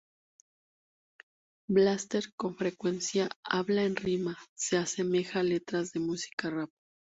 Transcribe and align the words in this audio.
Blaster 1.69 2.33
con 2.35 2.55
frecuencia 2.57 3.29
habla 3.43 3.83
en 3.83 3.95
rima 3.95 4.35
se 4.55 4.77
asemeja 4.77 5.43
letras 5.43 5.91
de 5.91 5.99
música 5.99 6.49
rap. 6.49 6.71